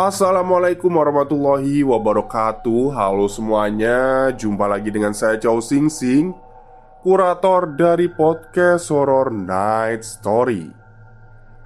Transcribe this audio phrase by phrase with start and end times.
[0.00, 2.96] Assalamualaikum warahmatullahi wabarakatuh.
[2.96, 6.32] Halo semuanya Jumpa lagi dengan saya Chow Sing Sing
[7.04, 10.72] Kurator dari podcast Horror Night Story.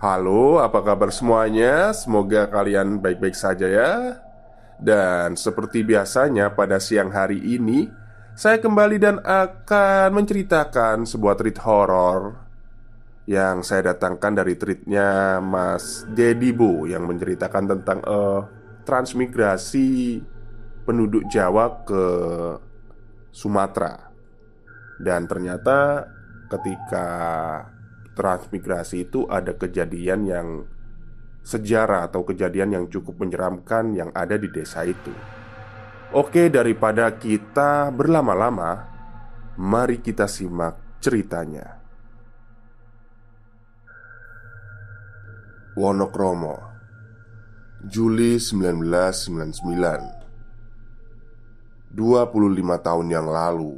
[0.03, 1.95] Halo, apa kabar semuanya?
[1.95, 4.19] Semoga kalian baik-baik saja ya.
[4.83, 7.87] Dan seperti biasanya pada siang hari ini
[8.35, 12.44] Saya kembali dan akan menceritakan sebuah treat horor
[13.25, 18.45] yang saya datangkan dari tweetnya Mas Dedi Bo yang menceritakan tentang uh,
[18.85, 20.21] transmigrasi
[20.85, 22.05] penduduk Jawa ke
[23.33, 24.13] Sumatera
[25.01, 26.07] dan ternyata
[26.53, 27.09] ketika
[28.15, 30.49] transmigrasi itu ada kejadian yang
[31.45, 35.13] sejarah atau kejadian yang cukup menyeramkan yang ada di desa itu.
[36.15, 38.87] Oke, daripada kita berlama-lama,
[39.59, 41.84] mari kita simak ceritanya.
[45.75, 46.55] Wonokromo
[47.83, 49.59] Juli 1999
[51.91, 51.99] 25
[52.79, 53.75] tahun yang lalu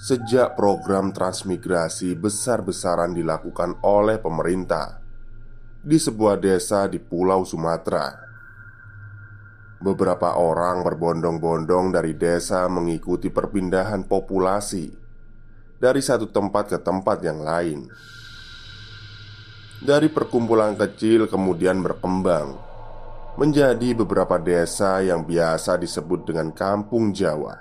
[0.00, 5.04] Sejak program transmigrasi besar-besaran dilakukan oleh pemerintah
[5.84, 8.16] Di sebuah desa di pulau Sumatera
[9.76, 14.96] Beberapa orang berbondong-bondong dari desa mengikuti perpindahan populasi
[15.76, 17.84] Dari satu tempat ke tempat yang lain
[19.84, 22.56] dari perkumpulan kecil kemudian berkembang
[23.36, 27.52] menjadi beberapa desa yang biasa disebut dengan kampung Jawa.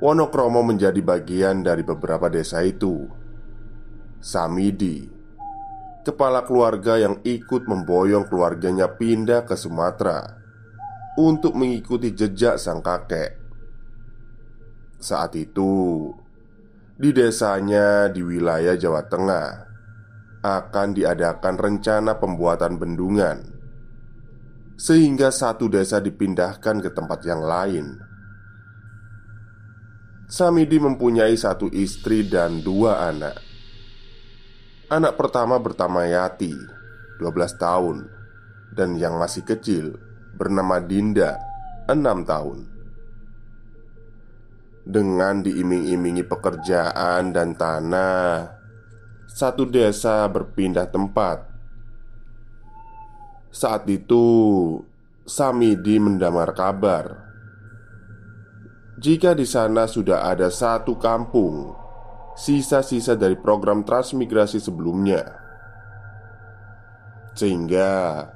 [0.00, 3.04] Wonokromo menjadi bagian dari beberapa desa itu.
[4.24, 5.04] Samidi,
[6.06, 10.38] kepala keluarga yang ikut memboyong keluarganya pindah ke Sumatera
[11.20, 13.36] untuk mengikuti jejak sang kakek.
[14.98, 16.10] Saat itu,
[16.96, 19.67] di desanya di wilayah Jawa Tengah,
[20.42, 23.42] akan diadakan rencana pembuatan bendungan,
[24.78, 27.86] sehingga satu desa dipindahkan ke tempat yang lain.
[30.28, 33.40] Samidi mempunyai satu istri dan dua anak.
[34.88, 36.52] Anak pertama bernama Yati,
[37.20, 38.08] 12 tahun,
[38.72, 39.96] dan yang masih kecil
[40.36, 41.36] bernama Dinda,
[41.88, 42.58] 6 tahun.
[44.88, 48.57] Dengan diiming-imingi pekerjaan dan tanah
[49.28, 51.44] satu desa berpindah tempat.
[53.52, 54.24] Saat itu,
[55.28, 57.28] Samidi mendamar kabar
[58.98, 61.70] jika di sana sudah ada satu kampung,
[62.34, 65.22] sisa-sisa dari program transmigrasi sebelumnya,
[67.30, 68.26] sehingga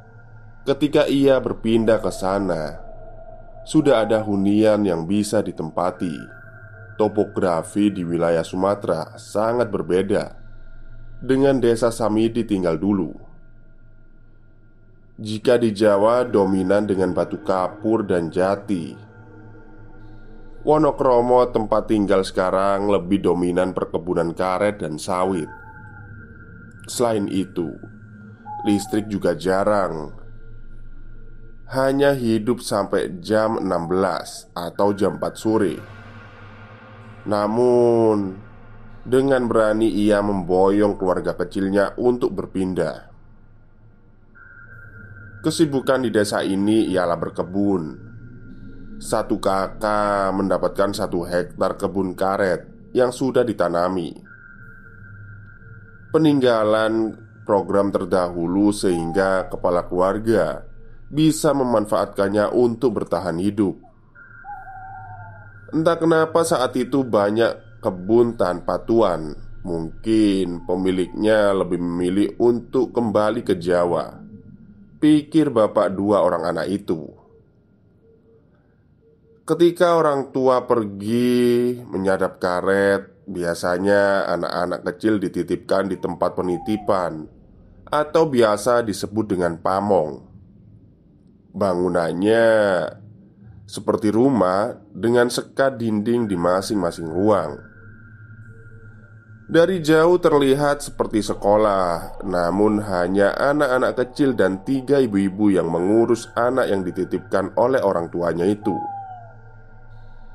[0.62, 2.78] ketika ia berpindah ke sana,
[3.66, 6.14] sudah ada hunian yang bisa ditempati.
[6.94, 10.41] Topografi di wilayah Sumatera sangat berbeda
[11.22, 13.14] dengan desa Samidi tinggal dulu.
[15.22, 18.98] Jika di Jawa dominan dengan batu kapur dan jati,
[20.62, 25.50] Wonokromo tempat tinggal sekarang lebih dominan perkebunan karet dan sawit.
[26.90, 27.70] Selain itu,
[28.66, 30.14] listrik juga jarang.
[31.70, 35.78] Hanya hidup sampai jam 16 atau jam 4 sore.
[37.26, 38.38] Namun,
[39.02, 43.10] dengan berani ia memboyong keluarga kecilnya untuk berpindah.
[45.42, 47.82] Kesibukan di desa ini ialah berkebun.
[49.02, 52.62] Satu kakak mendapatkan satu hektar kebun karet
[52.94, 54.14] yang sudah ditanami.
[56.14, 60.62] Peninggalan program terdahulu sehingga kepala keluarga
[61.10, 63.74] bisa memanfaatkannya untuk bertahan hidup.
[65.74, 69.34] Entah kenapa saat itu banyak kebun tanpa tuan.
[69.62, 74.18] Mungkin pemiliknya lebih memilih untuk kembali ke Jawa.
[75.02, 77.10] Pikir bapak dua orang anak itu.
[79.42, 87.30] Ketika orang tua pergi menyadap karet Biasanya anak-anak kecil dititipkan di tempat penitipan
[87.86, 90.26] Atau biasa disebut dengan pamong.
[91.54, 92.48] Bangunannya
[93.68, 97.71] seperti rumah dengan sekat dinding di masing-masing ruang.
[99.50, 106.70] Dari jauh terlihat seperti sekolah, namun hanya anak-anak kecil dan tiga ibu-ibu yang mengurus anak
[106.70, 108.78] yang dititipkan oleh orang tuanya itu.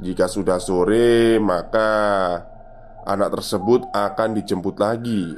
[0.03, 1.89] Jika sudah sore, maka
[3.07, 5.31] anak tersebut akan dijemput lagi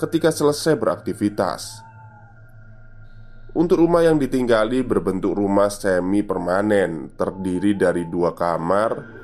[0.00, 1.84] ketika selesai beraktivitas.
[3.56, 9.15] Untuk rumah yang ditinggali berbentuk rumah semi permanen Terdiri dari dua kamar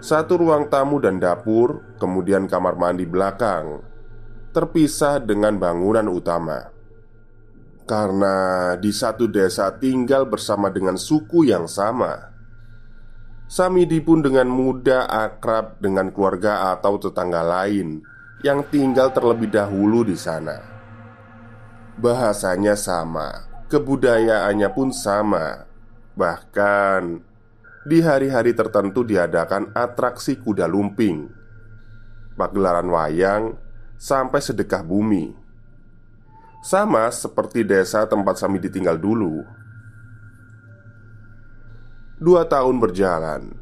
[0.00, 3.84] Satu ruang tamu dan dapur Kemudian kamar mandi belakang
[4.50, 6.72] Terpisah dengan bangunan utama
[7.84, 12.30] Karena di satu desa tinggal bersama dengan suku yang sama
[13.50, 17.98] Samidi pun dengan mudah akrab dengan keluarga atau tetangga lain
[18.46, 20.54] yang tinggal terlebih dahulu di sana.
[21.98, 25.66] Bahasanya sama, kebudayaannya pun sama.
[26.14, 27.00] Bahkan
[27.84, 31.28] di hari-hari tertentu diadakan atraksi kuda lumping,
[32.36, 33.56] pagelaran wayang,
[33.96, 35.32] sampai sedekah bumi.
[36.60, 39.40] Sama seperti desa tempat Sami ditinggal dulu.
[42.20, 43.56] Dua tahun berjalan.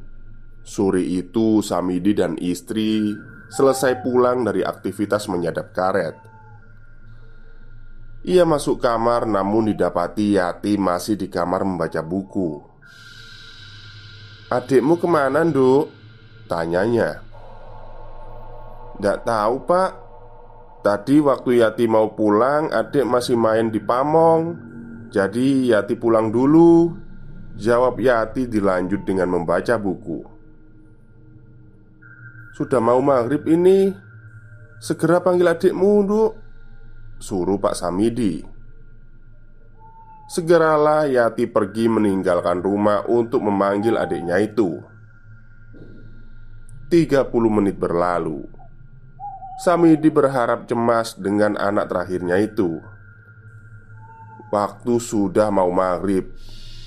[0.67, 3.15] Sore itu Samidi dan istri
[3.49, 6.29] selesai pulang dari aktivitas menyadap karet
[8.29, 12.68] ia masuk kamar namun didapati Yati masih di kamar membaca buku
[14.49, 15.93] Adikmu ke mana nduk?
[16.49, 17.21] Tanyanya.
[18.97, 19.91] Tidak tahu pak.
[20.81, 24.57] Tadi waktu Yati mau pulang adik masih main di pamong.
[25.13, 26.97] Jadi Yati pulang dulu.
[27.61, 30.25] Jawab Yati dilanjut dengan membaca buku.
[32.57, 33.93] Sudah mau maghrib ini.
[34.81, 36.33] Segera panggil adikmu nduk.
[37.21, 38.58] Suruh Pak Samidi
[40.29, 44.77] Segeralah Yati pergi meninggalkan rumah untuk memanggil adiknya itu.
[46.93, 48.45] 30 menit berlalu.
[49.65, 52.77] Samidi berharap cemas dengan anak terakhirnya itu.
[54.53, 56.33] Waktu sudah mau maghrib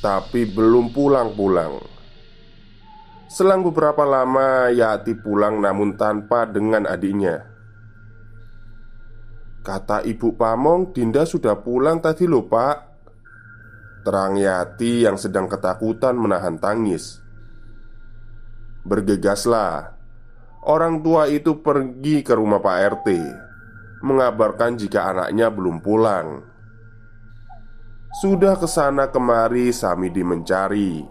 [0.01, 1.81] Tapi belum pulang-pulang.
[3.25, 7.41] Selang beberapa lama Yati pulang namun tanpa dengan adiknya.
[9.65, 12.90] Kata ibu Pamong Dinda sudah pulang tadi loh pak
[14.01, 17.21] Terang Yati yang sedang ketakutan menahan tangis.
[18.81, 19.93] Bergegaslah.
[20.65, 23.07] Orang tua itu pergi ke rumah Pak RT
[24.01, 26.41] Mengabarkan jika anaknya belum pulang.
[28.21, 31.05] Sudah ke sana kemari Samidi mencari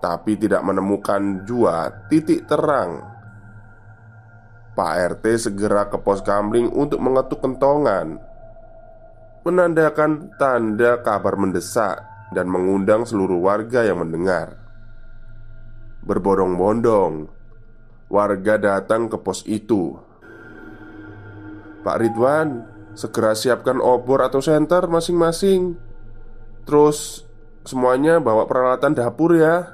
[0.00, 3.08] Tapi tidak menemukan jua titik terang.
[4.76, 8.20] Pak RT segera ke pos kamling untuk mengetuk kentongan
[9.48, 14.60] Menandakan tanda kabar mendesak Dan mengundang seluruh warga yang mendengar.
[16.04, 17.38] Berbondong-bondong
[18.08, 19.92] Warga datang ke pos itu.
[21.84, 22.64] Pak Ridwan
[22.96, 25.76] Segera siapkan obor atau senter masing-masing.
[26.64, 27.22] Terus
[27.68, 29.70] semuanya bawa peralatan dapur ya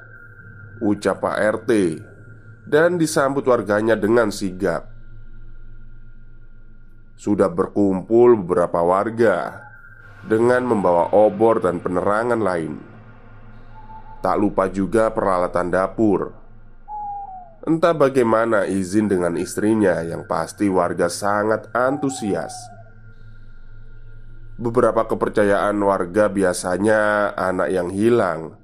[0.82, 1.70] Ucap Pak RT
[2.66, 4.90] Dan disambut warganya dengan sigap.
[7.14, 9.63] Sudah berkumpul beberapa warga
[10.24, 12.80] dengan membawa obor dan penerangan lain.
[14.24, 16.32] Tak lupa juga peralatan dapur.
[17.64, 22.52] Entah bagaimana izin dengan istrinya, yang pasti warga sangat antusias.
[24.60, 28.54] Beberapa kepercayaan warga biasanya anak yang hilang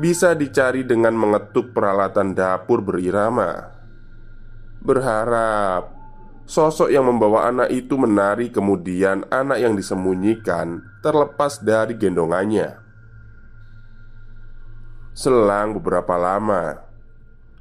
[0.00, 3.70] bisa dicari dengan mengetuk peralatan dapur berirama.
[4.82, 6.01] Berharap
[6.52, 12.76] Sosok yang membawa anak itu menari, kemudian anak yang disembunyikan terlepas dari gendongannya.
[15.16, 16.76] Selang beberapa lama,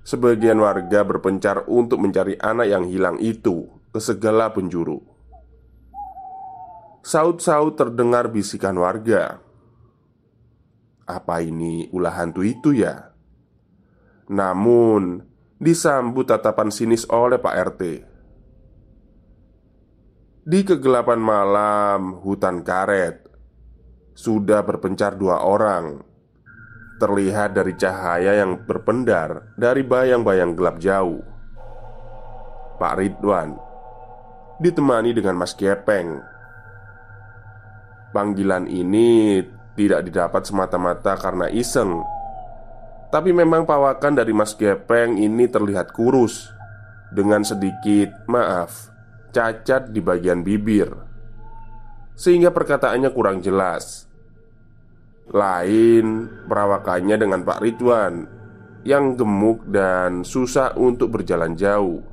[0.04, 5.00] sebagian warga berpencar untuk mencari anak yang hilang itu ke segala penjuru.
[7.00, 9.40] Saut-saut terdengar bisikan warga.
[11.08, 13.16] Apa ini ulah hantu itu ya?
[14.28, 15.24] Namun
[15.64, 18.11] disambut tatapan sinis oleh Pak RT
[20.42, 23.30] di kegelapan malam hutan karet.
[24.18, 26.02] Sudah berpencar dua orang.
[26.98, 31.22] Terlihat dari cahaya yang berpendar dari bayang-bayang gelap jauh.
[32.78, 33.58] Pak Ridwan
[34.62, 36.22] ditemani dengan Mas Gepeng.
[38.14, 39.42] Panggilan ini
[39.74, 42.04] tidak didapat semata-mata karena iseng,
[43.10, 46.50] tapi memang pawakan dari Mas Gepeng ini terlihat kurus.
[47.12, 48.92] Dengan sedikit maaf
[49.32, 50.92] cacat di bagian bibir,
[52.16, 54.08] sehingga perkataannya kurang jelas.
[55.32, 58.28] Lain perawakannya dengan Pak Ridwan
[58.84, 62.12] yang gemuk dan susah untuk berjalan jauh.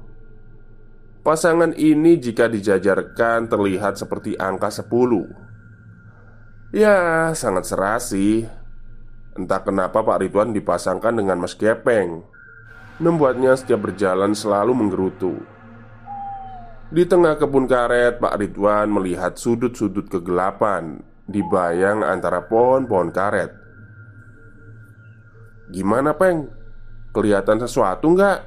[1.28, 8.48] Pasangan ini jika dijajarkan terlihat seperti angka 10 Ya, sangat serasi
[9.36, 12.24] Entah kenapa Pak Ridwan dipasangkan dengan Mas Gepeng
[12.96, 15.44] Membuatnya setiap berjalan selalu menggerutu
[16.88, 23.52] Di tengah kebun karet Pak Ridwan melihat sudut-sudut kegelapan Di bayang antara pohon-pohon karet.
[25.68, 26.48] Gimana Peng?
[27.12, 28.38] Kelihatan sesuatu nggak?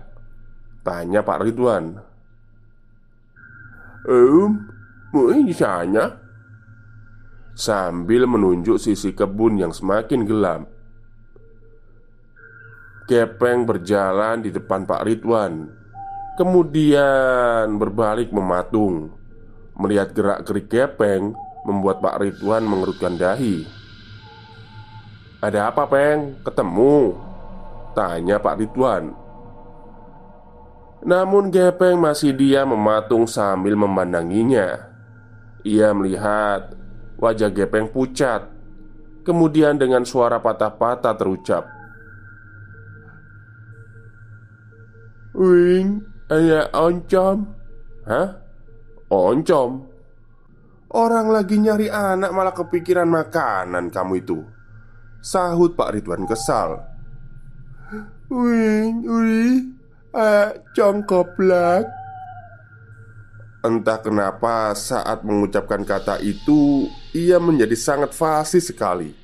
[0.81, 2.01] Tanya Pak Ridwan.
[4.09, 4.49] Em,
[5.13, 5.53] mungkin di
[7.53, 10.65] Sambil menunjuk sisi kebun yang semakin gelap.
[13.05, 15.80] Kepeng berjalan di depan Pak Ridwan
[16.39, 19.11] Kemudian berbalik mematung
[19.75, 21.35] Melihat gerak-gerik Kepeng
[21.67, 23.67] Membuat Pak Ridwan mengerutkan dahi
[25.43, 26.39] Ada apa Peng?
[26.43, 27.15] Ketemu?
[27.91, 29.21] Tanya Pak Ridwan
[31.01, 34.85] namun Gepeng masih dia mematung sambil memandanginya
[35.65, 36.77] Ia melihat
[37.17, 38.45] wajah Gepeng pucat
[39.25, 41.65] Kemudian dengan suara patah-patah terucap
[45.33, 47.37] Wing, ayah oncom.
[48.07, 48.29] Hah?
[49.11, 49.91] Oncom?
[50.91, 54.43] Orang lagi nyari anak malah kepikiran makanan kamu itu.
[55.23, 56.83] Sahut Pak Ridwan kesal.
[58.31, 59.79] Wing, wing
[60.11, 61.87] Eh, congkoblak
[63.63, 69.15] Entah kenapa saat mengucapkan kata itu Ia menjadi sangat fasih sekali.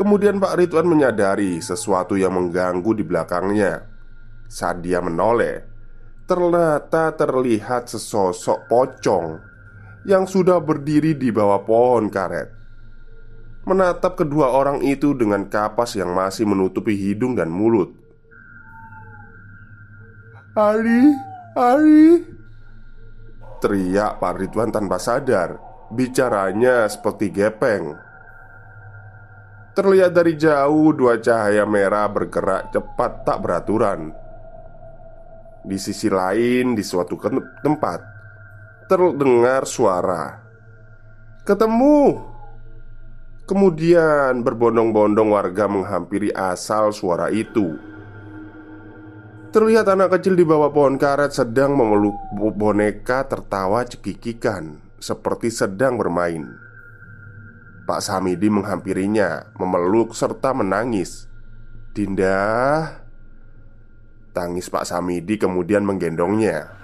[0.00, 3.95] Kemudian Pak Ridwan menyadari sesuatu yang mengganggu di belakangnya
[4.46, 5.66] Saat dia menoleh.
[6.26, 9.38] Ternyata terlihat sesosok pocong
[10.06, 12.50] Yang sudah berdiri di bawah pohon karet.
[13.66, 17.90] Menatap kedua orang itu dengan kapas yang masih menutupi hidung dan mulut.
[20.54, 21.10] Ali,
[21.58, 22.22] Ali
[23.58, 25.58] Teriak Pak Ridwan tanpa sadar.
[25.90, 27.98] Bicaranya seperti gepeng.
[29.74, 34.25] Terlihat dari jauh dua cahaya merah bergerak cepat tak beraturan
[35.66, 37.18] Di sisi lain di suatu
[37.60, 38.16] tempat
[38.86, 40.46] Terdengar suara.
[41.42, 42.22] Ketemu.
[43.50, 47.74] Kemudian berbondong-bondong warga menghampiri asal suara itu.
[49.50, 52.14] Terlihat anak kecil di bawah pohon karet sedang memeluk
[52.54, 56.46] boneka tertawa cekikikan Seperti sedang bermain.
[57.90, 61.26] Pak Samidi menghampirinya Memeluk serta menangis.
[61.90, 62.38] Dinda
[64.36, 66.76] Tangis Pak Samidi kemudian menggendongnya.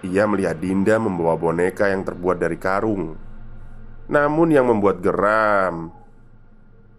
[0.00, 3.20] Ia melihat Dinda membawa boneka yang terbuat dari karung.
[4.08, 5.92] Namun yang membuat geram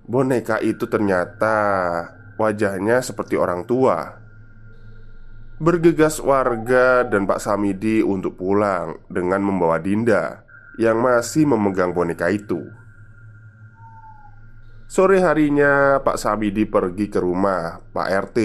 [0.03, 1.55] Boneka itu ternyata
[2.35, 4.19] wajahnya seperti orang tua.
[5.63, 10.43] Bergegas warga dan Pak Samidi untuk pulang dengan membawa Dinda
[10.75, 12.67] yang masih memegang boneka itu.
[14.91, 18.37] Sore harinya, Pak Samidi pergi ke rumah Pak RT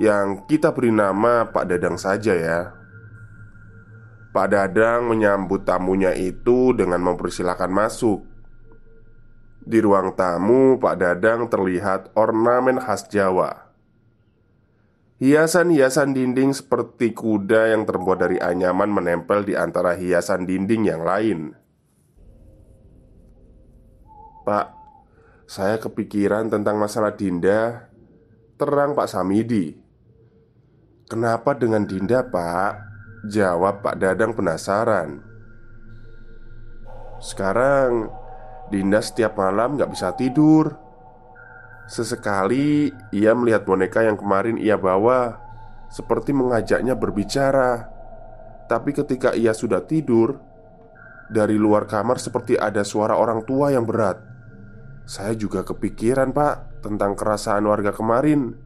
[0.00, 2.60] yang kita beri nama Pak Dadang saja ya.
[4.34, 8.26] Pak Dadang menyambut tamunya itu dengan mempersilahkan masuk.
[9.64, 13.64] Di ruang tamu, Pak Dadang terlihat ornamen khas Jawa
[15.22, 21.54] Hiasan-hiasan dinding seperti kuda yang terbuat dari anyaman menempel di antara hiasan dinding yang lain.
[24.42, 24.74] Pak,
[25.46, 27.88] saya kepikiran tentang masalah Dinda.
[28.58, 29.83] Terang Pak Samidi.
[31.14, 32.90] Kenapa dengan Dinda, Pak?
[33.30, 35.22] Jawab Pak Dadang penasaran.
[37.22, 38.10] Sekarang
[38.66, 40.74] Dinda setiap malam gak bisa tidur
[41.86, 45.38] Sesekali ia melihat boneka yang kemarin ia bawa
[45.86, 47.86] Seperti mengajaknya berbicara
[48.66, 50.42] Tapi ketika ia sudah tidur
[51.30, 54.18] Dari luar kamar seperti ada suara orang tua yang berat
[55.06, 58.63] Saya juga kepikiran pak Tentang kerasaan warga kemarin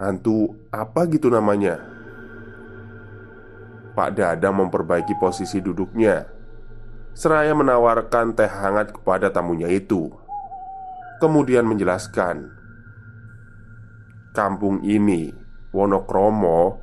[0.00, 1.76] Hantu apa gitu namanya
[3.92, 6.24] Pak Dadang memperbaiki posisi duduknya
[7.12, 10.08] Seraya menawarkan teh hangat kepada tamunya itu
[11.20, 12.48] Kemudian menjelaskan,
[14.32, 15.28] kampung ini,
[15.68, 16.80] Wonokromo,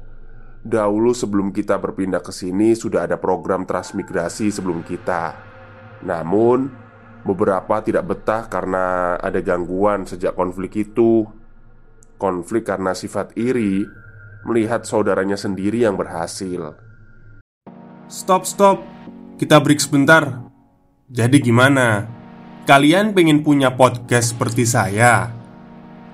[0.62, 5.34] dahulu sebelum kita berpindah ke sini sudah ada program transmigrasi sebelum kita.
[6.06, 6.70] Namun,
[7.26, 11.26] beberapa tidak betah karena ada gangguan sejak konflik itu.
[12.18, 13.86] Konflik karena sifat iri
[14.46, 16.74] melihat saudaranya sendiri yang berhasil.
[18.10, 18.82] Stop, stop.
[19.38, 20.50] Kita break sebentar.
[21.08, 22.10] Jadi gimana?
[22.66, 25.32] Kalian pengen punya podcast seperti saya?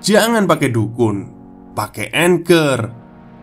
[0.04, 1.16] Jangan pakai dukun,
[1.72, 2.92] pakai Anchor.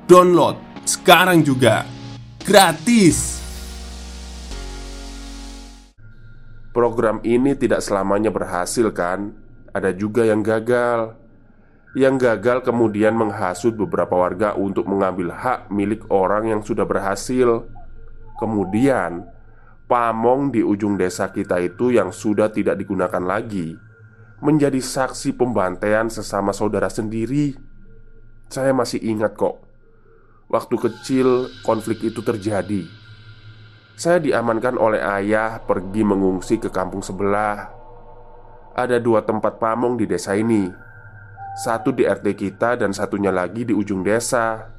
[0.06, 1.84] Download sekarang juga.
[2.41, 3.41] Gratis.
[6.72, 9.36] Program ini tidak selamanya berhasil kan?
[9.75, 11.20] Ada juga yang gagal.
[11.91, 17.67] Yang gagal kemudian menghasut beberapa warga untuk mengambil hak milik orang yang sudah berhasil.
[18.39, 19.27] Kemudian,
[19.91, 23.75] pamong di ujung desa kita itu yang sudah tidak digunakan lagi
[24.41, 27.53] menjadi saksi pembantaian sesama saudara sendiri.
[28.48, 29.60] Saya masih ingat kok,
[30.48, 32.83] waktu kecil konflik itu terjadi.
[33.95, 37.69] Saya diamankan oleh ayah pergi mengungsi ke kampung sebelah.
[38.74, 40.71] Ada dua tempat pamong di desa ini,
[41.58, 44.72] satu di RT kita dan satunya lagi di ujung desa.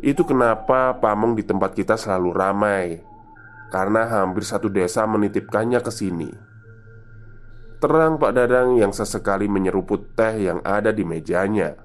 [0.00, 2.84] Itu kenapa pamong di tempat kita selalu ramai
[3.70, 6.30] karena hampir satu desa menitipkannya ke sini.
[7.80, 11.80] Terang Pak Dadang yang sesekali menyeruput teh yang ada di mejanya.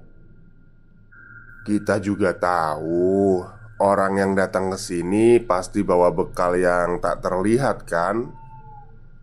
[1.64, 3.40] Kita juga tahu
[3.80, 8.28] orang yang datang ke sini pasti bawa bekal yang tak terlihat kan?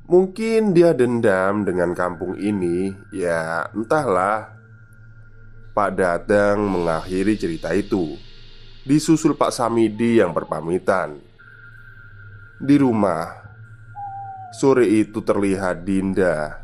[0.03, 4.51] Mungkin dia dendam dengan kampung ini, ya entahlah.
[5.74, 8.19] Pak Dadang mengakhiri cerita itu.
[8.83, 11.33] Disusul Pak Samidi yang berpamitan.
[12.63, 13.43] Di rumah
[14.55, 16.63] Sore itu terlihat Dinda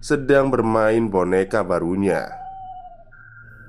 [0.00, 2.30] Sedang bermain boneka barunya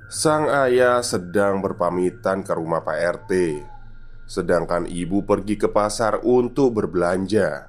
[0.08, 3.32] Sang ayah sedang berpamitan ke rumah Pak RT
[4.24, 7.68] Sedangkan ibu pergi ke pasar untuk berbelanja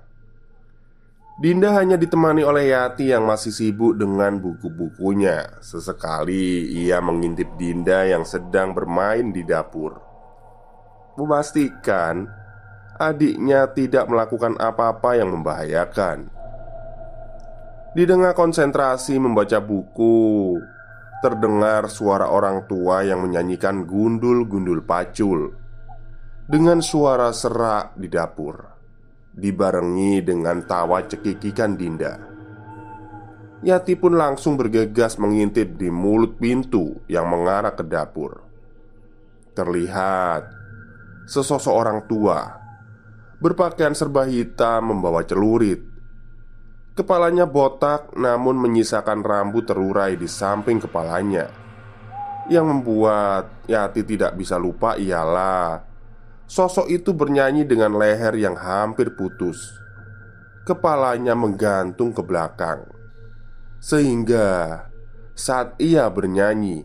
[1.40, 5.64] Dinda hanya ditemani oleh Yati yang masih sibuk dengan buku-bukunya.
[5.64, 9.96] Sesekali ia mengintip Dinda yang sedang bermain di dapur.
[11.16, 12.28] Memastikan
[13.00, 16.28] adiknya tidak melakukan apa-apa yang membahayakan.
[17.96, 20.60] Di tengah konsentrasi membaca buku,
[21.24, 25.56] terdengar suara orang tua yang menyanyikan gundul-gundul pacul
[26.52, 28.79] dengan suara serak di dapur,
[29.34, 32.30] dibarengi dengan tawa cekikikan Dinda.
[33.60, 38.40] Yati pun langsung bergegas mengintip di mulut pintu yang mengarah ke dapur.
[39.52, 40.48] Terlihat
[41.28, 42.56] sesosok orang tua
[43.44, 45.84] berpakaian serba hitam membawa celurit.
[46.96, 51.52] Kepalanya botak namun menyisakan rambut terurai di samping kepalanya.
[52.48, 55.89] Yang membuat Yati tidak bisa lupa ialah
[56.50, 59.78] sosok itu bernyanyi dengan leher yang hampir putus.
[60.66, 62.90] Kepalanya menggantung ke belakang.
[63.78, 64.84] Sehingga
[65.38, 66.84] saat ia bernyanyi,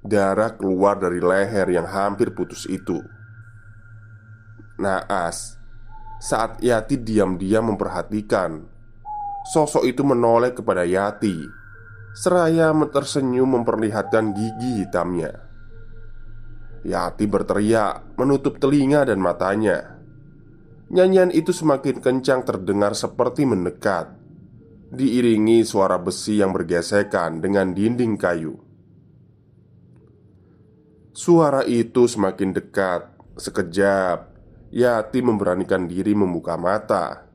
[0.00, 2.98] darah keluar dari leher yang hampir putus itu.
[4.80, 5.60] Naas
[6.20, 8.64] saat Yati diam-diam memperhatikan
[9.52, 11.36] Sosok itu menoleh kepada Yati
[12.16, 15.49] Seraya tersenyum memperlihatkan gigi hitamnya
[16.80, 20.00] Yati berteriak menutup telinga dan matanya
[20.90, 24.16] Nyanyian itu semakin kencang terdengar seperti mendekat
[24.90, 28.56] Diiringi suara besi yang bergesekan dengan dinding kayu
[31.12, 34.30] Suara itu semakin dekat Sekejap
[34.70, 37.26] Yati memberanikan diri membuka mata.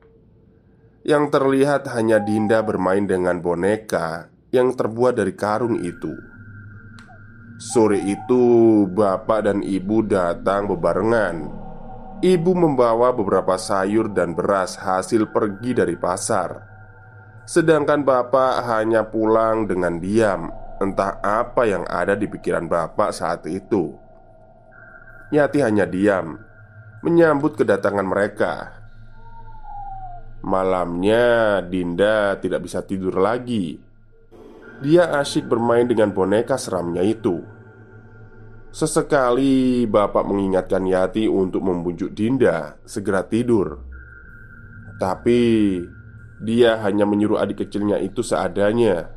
[1.04, 6.16] Yang terlihat hanya Dinda bermain dengan boneka yang terbuat dari karung itu.
[7.56, 11.48] Sore itu, bapak dan ibu datang bebarengan.
[12.20, 16.64] Ibu membawa beberapa sayur dan beras hasil pergi dari pasar,
[17.44, 20.52] sedangkan bapak hanya pulang dengan diam.
[20.76, 23.96] Entah apa yang ada di pikiran bapak saat itu.
[25.32, 26.36] Yati hanya diam
[27.06, 28.82] menyambut kedatangan mereka.
[30.42, 33.85] Malamnya, Dinda tidak bisa tidur lagi.
[34.84, 37.40] Dia asyik bermain dengan boneka seramnya itu.
[38.74, 43.80] Sesekali bapak mengingatkan Yati untuk membujuk Dinda segera tidur.
[45.00, 45.40] Tapi
[46.44, 49.16] dia hanya menyuruh adik kecilnya itu seadanya.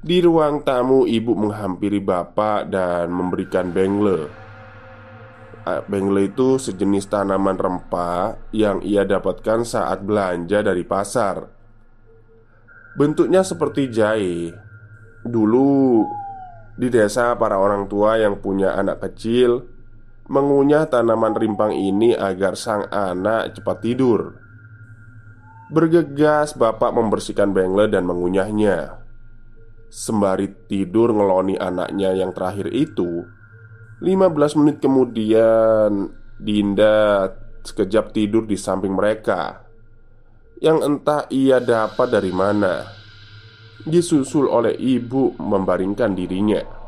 [0.00, 4.42] Di ruang tamu, ibu menghampiri bapak dan memberikan bengle
[5.62, 11.61] Eh, bengle itu sejenis tanaman rempah yang ia dapatkan saat belanja dari pasar.
[12.92, 14.52] Bentuknya seperti jahe.
[15.24, 16.04] Dulu
[16.76, 19.64] di desa para orang tua yang punya anak kecil
[20.28, 24.20] mengunyah tanaman rimpang ini agar sang anak cepat tidur.
[25.72, 29.00] Bergegas bapak membersihkan bengle dan mengunyahnya
[29.88, 33.24] Sembari tidur ngeloni anaknya yang terakhir itu
[34.04, 37.28] 15 menit kemudian Dinda
[37.64, 39.61] sekejap tidur di samping mereka
[40.62, 42.86] Yang entah ia dapat dari mana.
[43.82, 46.81] Disusul oleh ibu membaringkan dirinya